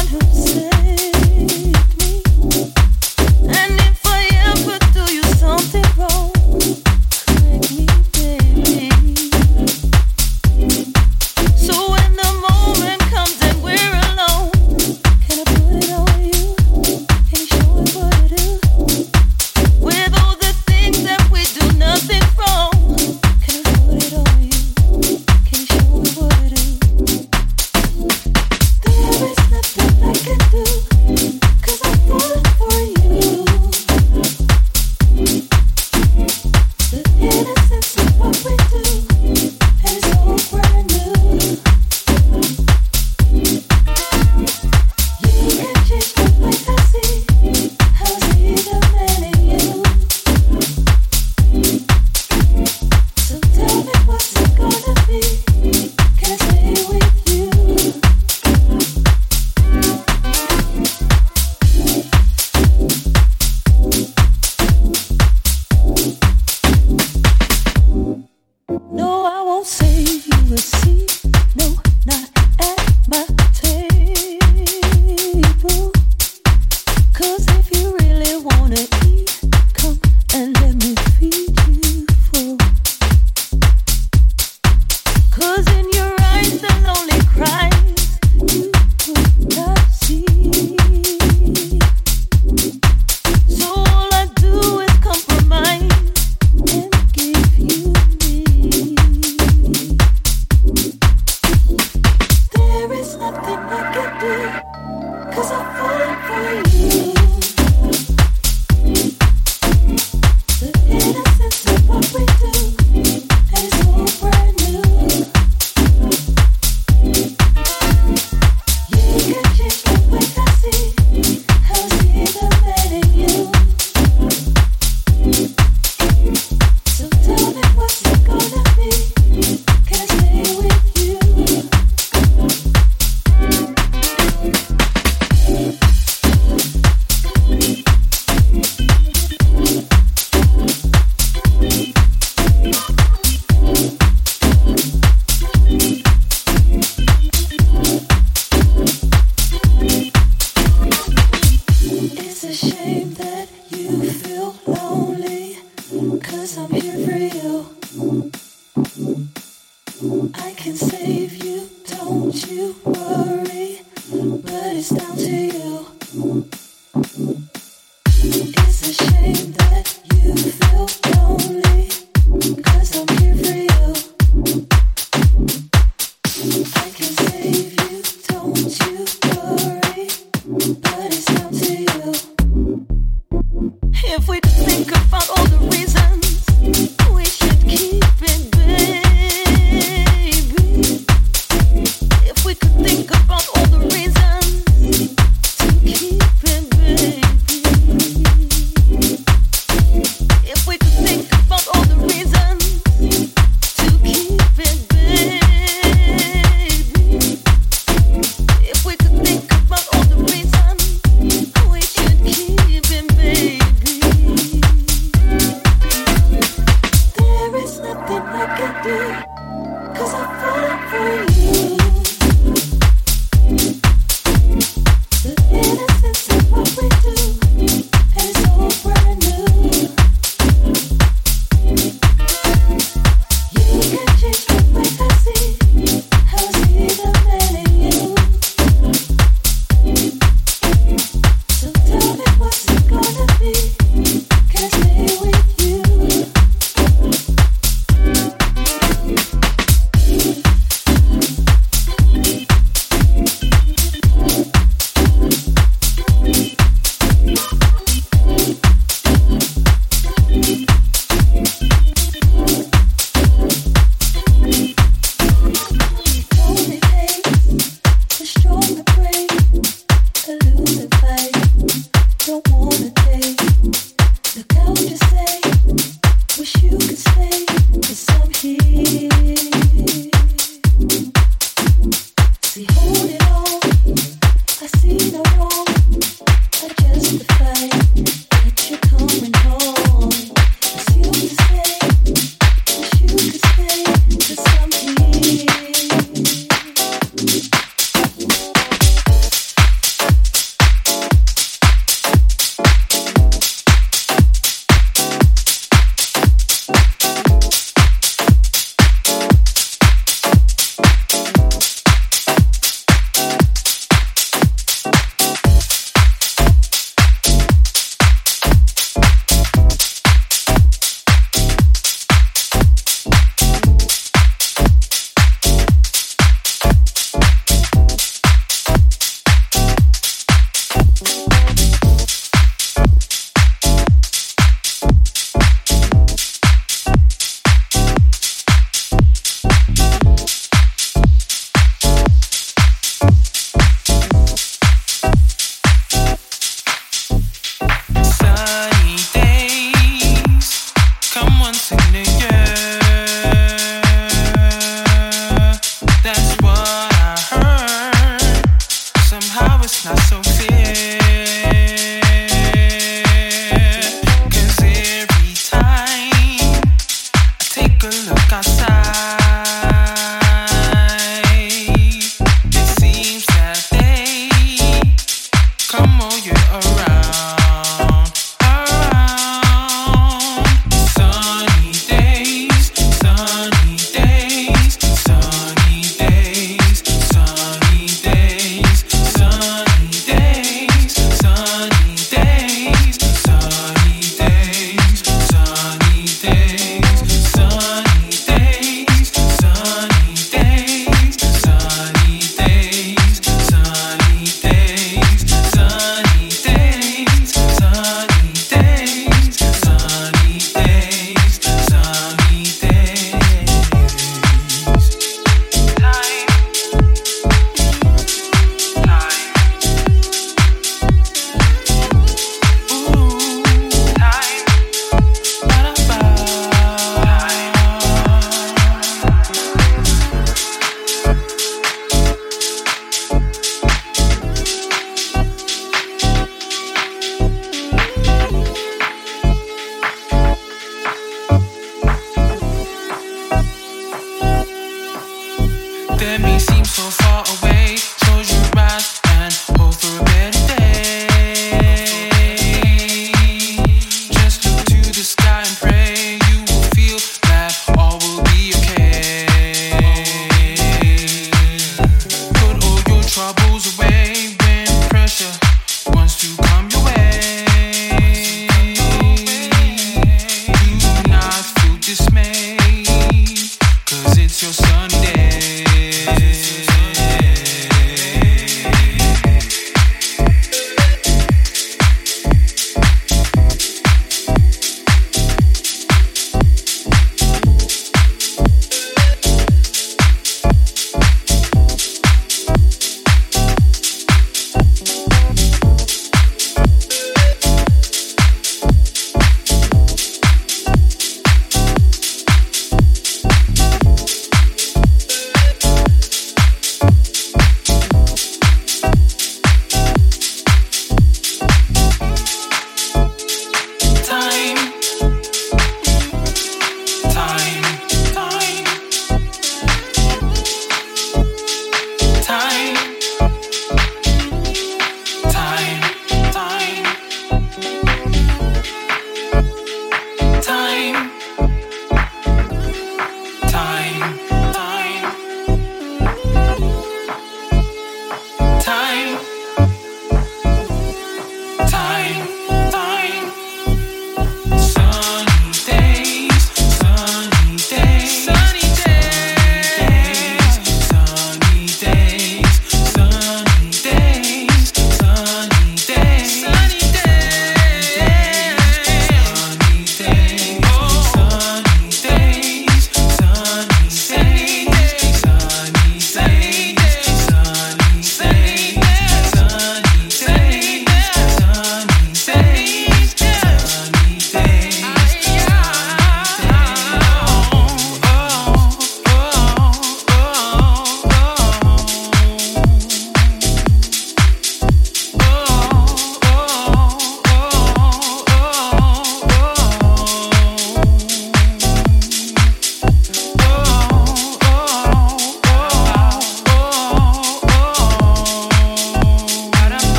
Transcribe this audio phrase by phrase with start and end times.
[0.00, 0.39] Think about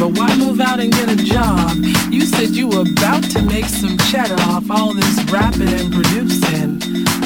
[0.00, 1.76] but why move out and get a job?
[2.10, 6.80] You said you were about to make some cheddar off all this rapping and producing.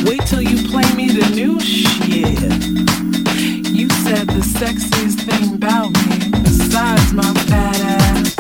[0.05, 2.41] Wait till you play me the new shit.
[3.71, 8.37] You said the sexiest thing about me, besides my fat ass,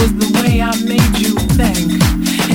[0.00, 2.02] was the way I made you think.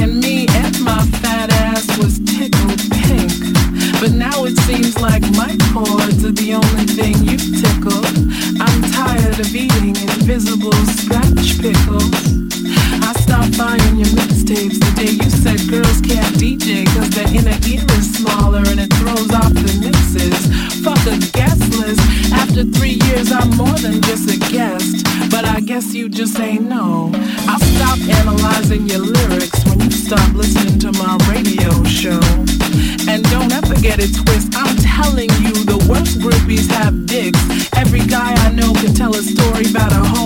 [0.01, 3.31] And me and my fat ass was tickled pink.
[4.01, 8.03] But now it seems like my chords are the only thing you tickle.
[8.59, 9.92] I'm tired of eating
[10.71, 12.13] scratch pickles.
[13.03, 17.57] I stopped buying your mixtapes the day you said girls can't DJ cause their inner
[17.67, 20.39] ear is smaller and it throws off the mixes.
[20.83, 22.01] Fuck a guest list.
[22.31, 25.03] After three years, I'm more than just a guest.
[25.29, 27.11] But I guess you just ain't know.
[27.47, 32.21] I stopped analyzing your lyrics when you stopped listening to my radio show.
[33.09, 34.55] And don't ever get it twisted.
[34.55, 37.41] I'm telling you, the worst groupies have dicks.
[37.75, 40.22] Every guy I know can tell a story about a hoe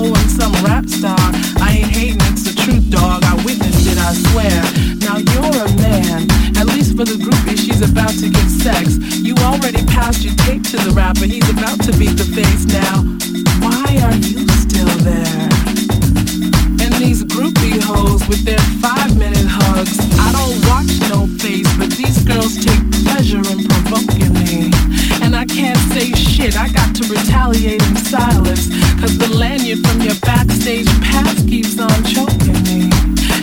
[1.04, 3.24] I ain't hating, it's the truth, dog.
[3.24, 4.58] I witnessed it, I swear.
[5.06, 6.26] Now you're a man.
[6.58, 8.98] At least for the groupie, she's about to get sex.
[9.22, 11.26] You already passed your tape to the rapper.
[11.26, 13.06] He's about to beat the face now.
[13.62, 15.50] Why are you still there?
[16.82, 20.02] And these groupie hoes with their five minute hugs.
[20.18, 24.74] I don't watch no face, but these girls take pleasure in provoking me.
[25.22, 28.70] And I can't say shit, I got to retaliate in silence.
[29.00, 30.16] Cause the lanyard from your
[30.68, 32.89] backstage pass keeps on choking me.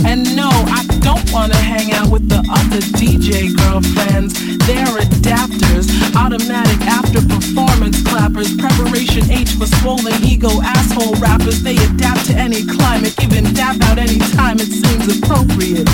[0.04, 4.34] And no, I don't wanna hang out with the other DJ girlfriends.
[4.66, 11.62] They're adapters, automatic after performance clappers, preparation H for swollen ego asshole rappers.
[11.62, 15.88] They adapt to any climate, even dap out any time it seems appropriate.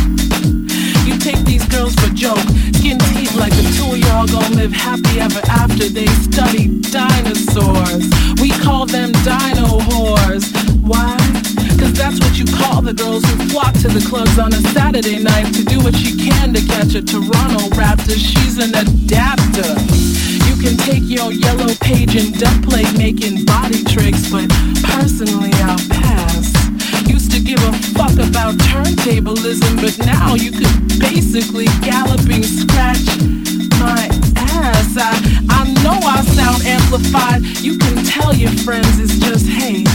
[1.06, 2.42] You take these girls for joke,
[2.74, 5.88] skin teeth like the two of y'all gon' live happy ever after.
[5.88, 8.10] They study dinosaurs.
[8.42, 10.69] We call them dino whores.
[10.90, 11.14] Why?
[11.78, 15.22] Cause that's what you call the girls who flock to the clubs on a Saturday
[15.22, 18.18] night to do what she can to catch a Toronto Raptor.
[18.18, 19.70] She's an adapter.
[20.50, 24.50] You can take your yellow page and dump plate making body tricks, but
[24.82, 26.50] personally I'll pass.
[27.06, 33.06] Used to give a fuck about turntablism, but now you could basically galloping scratch
[33.78, 34.10] my
[34.58, 34.98] ass.
[34.98, 35.14] I,
[35.54, 37.46] I know I sound amplified.
[37.62, 39.86] You can tell your friends it's just hate.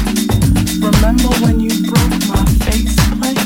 [0.85, 3.41] Remember when you broke my faceplate?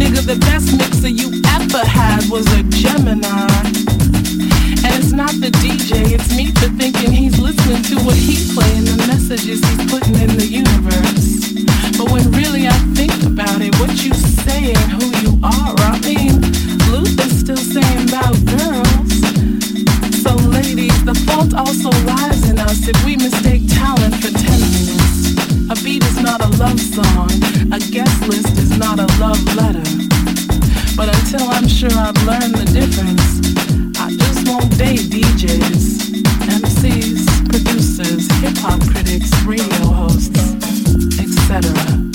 [0.00, 3.44] Nigga, the best mixer you ever had was a Gemini.
[4.84, 8.84] And it's not the DJ, it's me for thinking he's listening to what he's playing,
[8.84, 11.52] the messages he's putting in the universe.
[11.98, 16.00] But when really I think about it, what you say and who you are, I
[16.08, 16.40] mean,
[16.88, 19.12] Luther's still saying about girls.
[20.24, 25.03] So ladies, the fault also lies in us if we mistake talent for tenderness.
[25.70, 27.30] A beat is not a love song,
[27.72, 29.82] a guest list is not a love letter.
[30.94, 33.40] But until I'm sure I've learned the difference,
[33.98, 36.22] I just won't date DJs,
[36.60, 40.38] MCs, producers, hip hop critics, radio hosts,
[41.18, 42.13] etc.